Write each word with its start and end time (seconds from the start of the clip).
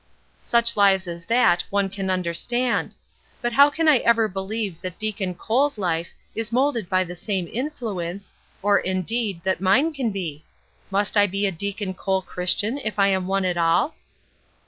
"Such 0.41 0.75
lives 0.75 1.07
as 1.07 1.25
that 1.25 1.63
one 1.69 1.87
can 1.87 2.09
understand; 2.09 2.95
but 3.39 3.53
how 3.53 3.69
can 3.69 3.87
I 3.87 3.97
ever 3.97 4.27
believe 4.27 4.81
that 4.81 4.97
Deacon 4.97 5.35
Cole's 5.35 5.77
life 5.77 6.09
is 6.33 6.51
molded 6.51 6.89
by 6.89 7.03
the 7.03 7.15
same 7.15 7.47
influence, 7.47 8.33
or, 8.63 8.79
indeed, 8.79 9.43
that 9.43 9.61
mine 9.61 9.93
can 9.93 10.09
be? 10.09 10.43
Must 10.89 11.15
I 11.15 11.27
be 11.27 11.45
a 11.45 11.51
Deacon 11.51 11.93
Cole 11.93 12.23
Christian 12.23 12.79
if 12.83 12.97
I 12.97 13.09
am 13.09 13.27
one 13.27 13.45
at 13.45 13.57
all?" 13.57 13.93